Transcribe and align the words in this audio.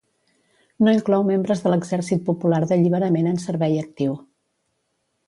No 0.85 0.93
inclou 0.95 1.25
membres 1.27 1.61
de 1.65 1.73
l'Exèrcit 1.73 2.23
Popular 2.29 2.63
d'Alliberament 2.71 3.29
en 3.33 3.39
servei 3.45 3.77
actiu. 3.83 4.17